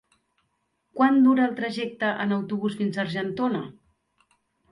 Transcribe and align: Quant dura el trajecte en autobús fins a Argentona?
Quant 0.99 1.19
dura 1.25 1.43
el 1.49 1.53
trajecte 1.59 2.09
en 2.25 2.33
autobús 2.37 2.77
fins 2.79 2.97
a 3.01 3.05
Argentona? 3.05 3.61